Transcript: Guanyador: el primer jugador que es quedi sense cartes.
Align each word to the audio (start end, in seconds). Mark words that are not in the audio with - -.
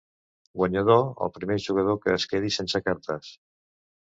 Guanyador: 0.61 1.03
el 1.25 1.31
primer 1.35 1.57
jugador 1.67 1.99
que 2.07 2.17
es 2.17 2.27
quedi 2.33 2.53
sense 2.57 2.83
cartes. 2.89 3.31